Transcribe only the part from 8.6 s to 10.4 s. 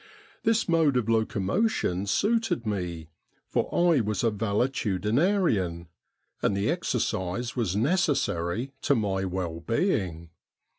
to my well being.